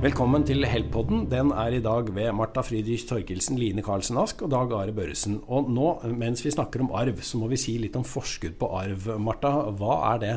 [0.00, 1.26] Velkommen til Help-podden.
[1.28, 5.34] Den er i dag ved Marta Friedrich Torkelsen, Line Karlsen Ask og Dag Are Børresen.
[5.44, 8.70] Og nå, mens vi snakker om arv, så må vi si litt om forskudd på
[8.78, 9.10] arv.
[9.20, 10.32] Marta, hva er det?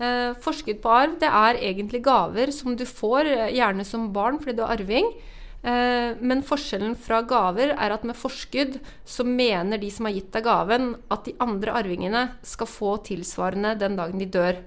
[0.00, 4.40] Eh, forskudd på arv det er egentlig gaver som du får, eh, gjerne som barn
[4.40, 5.12] fordi du er arving.
[5.60, 10.32] Eh, men forskjellen fra gaver er at med forskudd så mener de som har gitt
[10.32, 14.64] deg gaven, at de andre arvingene skal få tilsvarende den dagen de dør.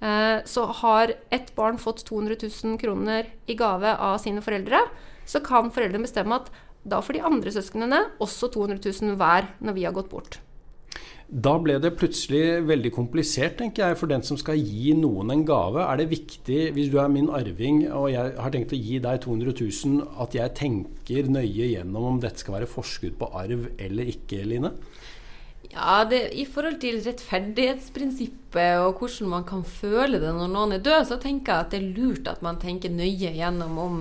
[0.00, 4.84] Eh, så har ett barn fått 200 000 kroner i gave av sine foreldre,
[5.26, 6.52] så kan foreldrene bestemme at
[6.88, 10.38] da får de andre søsknene også 200 000 hver når vi har gått bort.
[11.28, 15.42] Da ble det plutselig veldig komplisert, tenker jeg, for den som skal gi noen en
[15.44, 15.82] gave.
[15.84, 19.20] Er det viktig, hvis du er min arving og jeg har tenkt å gi deg
[19.26, 24.08] 200 000, at jeg tenker nøye gjennom om dette skal være forskudd på arv eller
[24.14, 24.72] ikke, Line?
[25.68, 30.84] Ja, det, I forhold til rettferdighetsprinsippet og hvordan man kan føle det når noen er
[30.84, 33.98] død, så tenker jeg at det er lurt at man tenker nøye gjennom om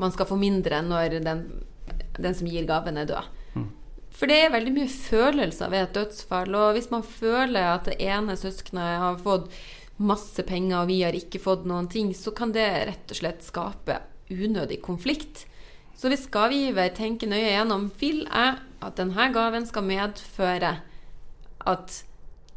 [0.00, 1.44] man skal få mindre når den,
[2.18, 3.28] den som gir gaven, er død.
[3.54, 3.68] Mm.
[4.16, 6.56] For det er veldig mye følelser ved et dødsfall.
[6.56, 9.50] Og hvis man føler at det ene søskenet har fått
[10.00, 13.44] masse penger, og vi har ikke fått noen ting, så kan det rett og slett
[13.44, 15.44] skape unødig konflikt.
[15.96, 20.72] Så hvis gavegiver tenker nøye gjennom vil jeg at denne gaven skal medføre
[21.68, 22.00] at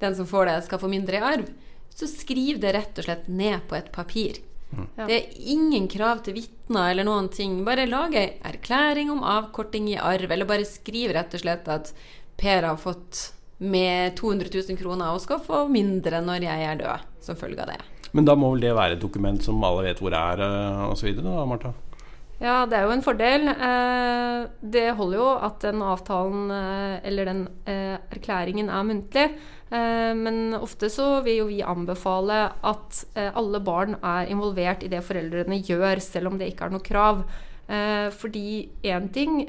[0.04, 1.52] den som får det, skal få mindre i arv,
[1.94, 4.40] så skriv det rett og slett ned på et papir.
[4.74, 4.88] Mm.
[4.98, 7.60] Det er ingen krav til vitner eller noen ting.
[7.68, 11.94] Bare lag ei erklæring om avkorting i arv, eller bare skriv rett og slett at
[12.40, 13.28] Per har fått
[13.64, 17.70] med 200 000 kroner og skal få mindre når jeg er død, som følge av
[17.76, 17.82] det.
[18.14, 20.82] Men da må vel det være et dokument som alle vet hvor det er, eh,
[20.90, 21.74] osv., da, Marta?
[22.42, 23.46] Ja, det er jo en fordel.
[23.52, 24.40] Eh,
[24.74, 29.28] det holder jo at den avtalen eh, eller den eh, erklæringen er muntlig.
[29.74, 35.58] Men ofte så vil jo vi anbefale at alle barn er involvert i det foreldrene
[35.66, 37.24] gjør, selv om det ikke er noe krav.
[38.20, 39.40] Fordi én ting,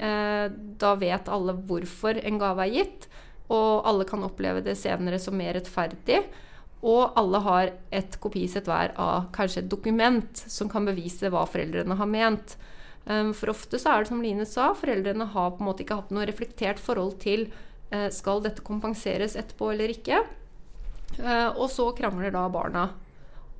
[0.81, 3.05] da vet alle hvorfor en gave er gitt,
[3.53, 6.22] og alle kan oppleve det senere som mer rettferdig.
[6.85, 11.97] Og alle har et kopisett hver av kanskje et dokument som kan bevise hva foreldrene
[11.97, 12.57] har ment.
[13.07, 16.01] Ehm, for ofte så er det som Line sa, foreldrene har på en måte ikke
[16.01, 17.47] hatt noe reflektert forhold til
[17.91, 20.25] eh, skal dette kompenseres etterpå eller ikke.
[21.21, 22.89] Eh, og så krangler da barna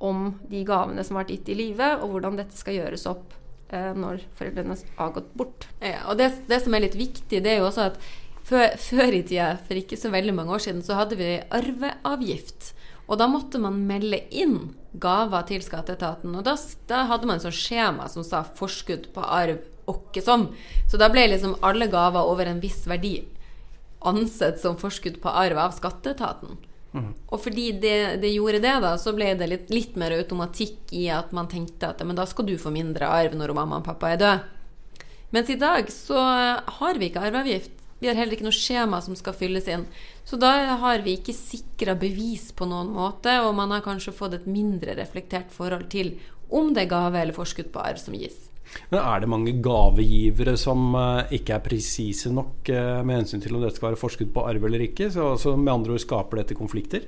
[0.03, 3.33] om de gavene som har vært gitt i livet, og hvordan dette skal gjøres opp
[3.69, 5.69] eh, når foreldrene har gått bort.
[5.79, 7.99] Ja, og det, det, som er litt viktig, det er jo også at
[8.45, 12.73] før, før i tida, for ikke så veldig mange år siden, så hadde vi arveavgift.
[13.05, 16.33] Og da måtte man melde inn gaver til skatteetaten.
[16.35, 16.55] Og da,
[16.89, 20.49] da hadde man et sånt skjema som sa 'forskudd på arv åkke som'.
[20.89, 23.19] Så da ble liksom alle gaver over en viss verdi
[24.05, 26.57] ansett som forskudd på arv av skatteetaten.
[26.95, 27.11] Mm.
[27.27, 31.07] Og fordi det, det, gjorde det, da, så ble det litt, litt, mer automatikk i
[31.11, 34.13] at man tenkte at men da skal du få mindre arv når mamma og pappa
[34.13, 34.51] er døde.
[35.35, 36.21] Mens i dag så
[36.79, 37.74] har vi ikke arveavgift.
[38.01, 39.85] Vi har heller ikke noe skjema som skal fylles inn.
[40.27, 40.51] Så da
[40.81, 44.97] har vi ikke sikra bevis på noen måte, og man har kanskje fått et mindre
[44.99, 46.15] reflektert forhold til
[46.53, 48.49] om det er gave eller forskudd på arv som gis.
[48.91, 53.55] Men Er det mange gavegivere som uh, ikke er presise nok uh, med hensyn til
[53.55, 55.09] om dette skal være forskudd på arv eller ikke?
[55.13, 57.05] Så, så med andre ord skaper dette konflikter?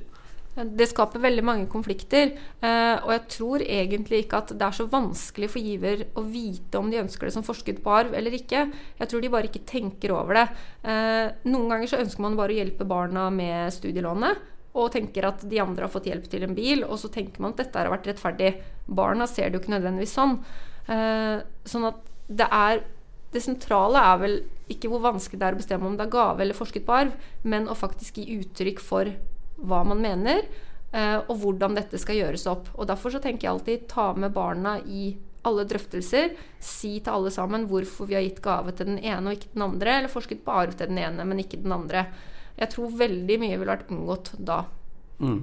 [0.57, 2.31] Det skaper veldig mange konflikter.
[2.65, 6.79] Eh, og jeg tror egentlig ikke at det er så vanskelig for giver å vite
[6.81, 8.63] om de ønsker det som forsket på arv eller ikke.
[8.97, 10.47] Jeg tror de bare ikke tenker over det.
[10.81, 14.41] Eh, noen ganger så ønsker man bare å hjelpe barna med studielånet.
[14.77, 17.53] Og tenker at de andre har fått hjelp til en bil, og så tenker man
[17.53, 18.51] at dette har vært rettferdig.
[18.85, 20.37] Barna ser det jo ikke nødvendigvis sånn.
[20.89, 22.85] Eh, sånn at det er
[23.33, 24.37] det sentrale er vel
[24.71, 27.15] ikke hvor vanskelig det er å bestemme om det er gave eller forsket på arv,
[27.43, 29.11] men å faktisk gi uttrykk for
[29.57, 30.45] hva man mener,
[30.91, 32.69] eh, og hvordan dette skal gjøres opp.
[32.77, 35.15] Og Derfor så tenker jeg alltid ta med barna i
[35.47, 36.33] alle drøftelser.
[36.59, 39.67] Si til alle sammen hvorfor vi har gitt gave til den ene og ikke den
[39.69, 42.07] andre, eller forsket arv til den ene, men ikke den andre.
[42.57, 44.63] Jeg tror veldig mye ville vært unngått da.
[45.21, 45.39] Mm.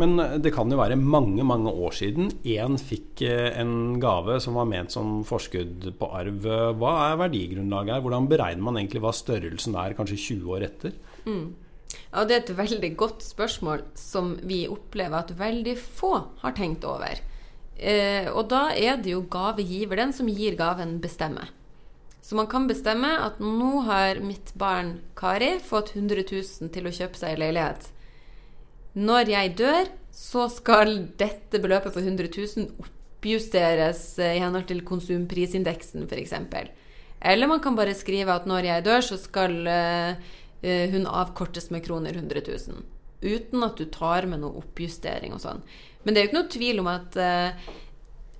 [0.00, 4.38] Men eh, det kan jo være mange mange år siden én fikk eh, en gave
[4.42, 6.46] som var ment som forskudd på arv.
[6.80, 8.04] Hva er verdigrunnlaget her?
[8.04, 10.96] Hvordan beregner man egentlig hva størrelsen er kanskje 20 år etter?
[11.28, 11.50] Mm.
[12.12, 16.84] Ja, Det er et veldig godt spørsmål som vi opplever at veldig få har tenkt
[16.84, 17.20] over.
[17.80, 21.48] Eh, og da er det jo gavegiver, den som gir gaven, bestemmer.
[22.20, 26.92] Så man kan bestemme at nå har mitt barn Kari fått 100 000 til å
[26.92, 27.88] kjøpe seg en leilighet.
[29.00, 32.84] Når jeg dør, så skal dette beløpet på 100 000
[33.20, 36.36] oppjusteres eh, i henhold til konsumprisindeksen, f.eks.
[37.20, 40.30] Eller man kan bare skrive at når jeg dør, så skal eh,
[40.60, 42.82] hun avkortes med kroner 100 000.
[43.20, 45.62] Uten at du tar med noe oppjustering og sånn.
[46.02, 47.70] Men det er jo ikke noe tvil om at uh,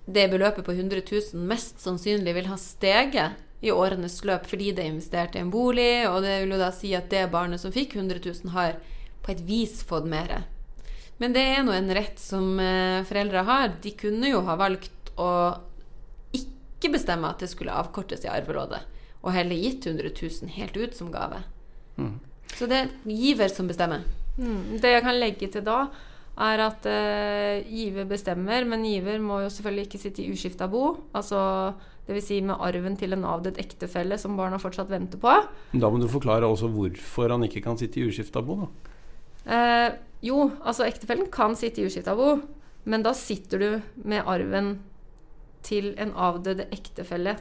[0.08, 4.84] det beløpet på 100 000 mest sannsynlig vil ha steget i årenes løp fordi det
[4.84, 7.74] er investert i en bolig, og det vil jo da si at det barnet som
[7.74, 8.78] fikk 100 000, har
[9.20, 10.46] på et vis fått mer.
[11.20, 13.74] Men det er nå en rett som eh, foreldre har.
[13.84, 15.28] De kunne jo ha valgt å
[16.32, 18.80] ikke bestemme at det skulle avkortes i arverådet,
[19.20, 21.42] og heller gitt 100 000 helt ut som gave.
[22.00, 22.14] Mm.
[22.56, 24.06] Så det er giver som bestemmer.
[24.40, 24.80] Mm.
[24.80, 25.84] Det jeg kan legge til da,
[26.40, 30.94] er at eh, giver bestemmer, men giver må jo selvfølgelig ikke sitte i uskifta bo.
[31.12, 31.40] Altså
[32.08, 32.26] Dvs.
[32.26, 35.34] Si med arven til en avdød ektefelle som barna fortsatt venter på.
[35.72, 38.70] Da må du forklare også hvorfor han ikke kan sitte i uskifta bo, da.
[39.50, 39.90] Eh,
[40.26, 42.34] jo, altså ektefellen kan sitte i uskifta bo,
[42.90, 43.68] men da sitter du
[44.08, 44.78] med arven
[45.62, 47.36] til en avdøde ektefelle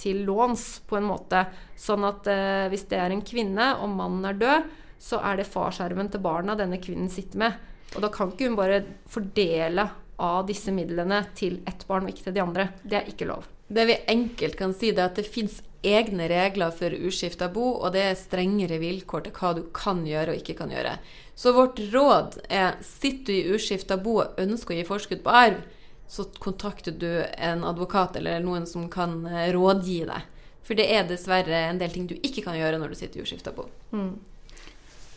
[0.00, 1.44] til låns, på en måte.
[1.78, 4.70] Sånn at eh, hvis det er en kvinne, og mannen er død,
[5.02, 7.58] så er det farsarven til barna denne kvinnen sitter med.
[7.96, 9.88] Og da kan ikke hun bare fordele
[10.22, 12.68] av disse midlene til ett barn og ikke til de andre.
[12.82, 13.48] Det er ikke lov.
[13.72, 17.94] Det vi enkelt kan si, er at det fins egne regler for uskifta bo, og
[17.94, 20.96] det er strengere vilkår til hva du kan gjøre og ikke kan gjøre.
[21.34, 25.34] Så vårt råd er sitter du i uskifta bo og ønsker å gi forskudd på
[25.34, 25.62] arv,
[26.12, 27.08] så kontakter du
[27.40, 30.26] en advokat eller noen som kan eh, rådgi deg.
[30.62, 33.24] For det er dessverre en del ting du ikke kan gjøre når du sitter i
[33.24, 33.64] uskifta bo.
[33.96, 34.12] Mm.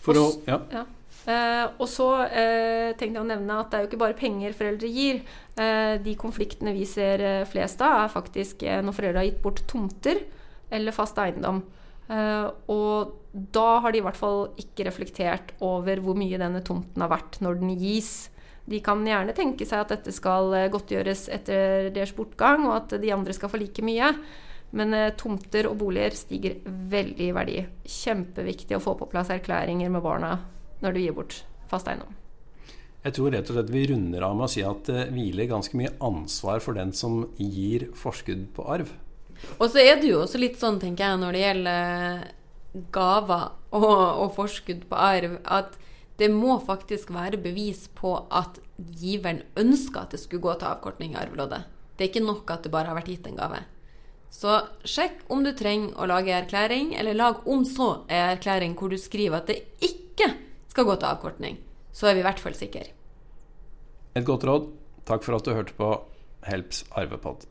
[0.05, 0.61] For å, ja.
[0.71, 0.85] ja.
[1.25, 4.55] Eh, og så eh, tenkte jeg å nevne at det er jo ikke bare penger
[4.57, 5.21] foreldre gir.
[5.57, 10.21] Eh, de konfliktene vi ser flest av, er faktisk når foreldre har gitt bort tomter
[10.73, 11.63] eller fast eiendom.
[12.71, 17.09] og da har de i hvert fall ikke reflektert over hvor mye denne tomten har
[17.11, 18.29] vært når den gis.
[18.65, 23.13] De kan gjerne tenke seg at dette skal godtgjøres etter deres bortgang, og at de
[23.13, 24.09] andre skal få like mye.
[24.75, 27.59] Men tomter og boliger stiger veldig i verdi.
[27.85, 30.33] Kjempeviktig å få på plass erklæringer med barna
[30.81, 32.17] når du gir bort fast eiendom.
[33.05, 35.77] Jeg tror rett og slett vi runder av med å si at det hviler ganske
[35.77, 38.89] mye ansvar for den som gir forskudd på arv.
[39.59, 42.23] Og så er det jo også litt sånn, tenker jeg, når det gjelder
[42.95, 43.43] gaver
[43.77, 45.77] og, og forskudd på arv, at
[46.19, 48.59] det må faktisk være bevis på at
[48.99, 51.65] giveren ønska at det skulle gå til avkortning i arveloddet.
[51.95, 53.61] Det er ikke nok at det bare har vært gitt en gave.
[54.31, 54.57] Så
[54.87, 58.97] sjekk om du trenger å lage erklæring, eller lag om så en erklæring hvor du
[58.99, 60.31] skriver at det ikke
[60.71, 61.59] skal gå til avkortning.
[61.95, 62.89] Så er vi i hvert fall sikre.
[64.15, 64.67] Et godt råd.
[65.07, 65.91] Takk for at du hørte på
[66.47, 67.45] Helps arvepod.